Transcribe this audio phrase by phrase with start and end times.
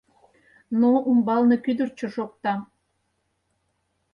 [0.79, 2.53] Ну, умбалне кӱдырчӧ шокта.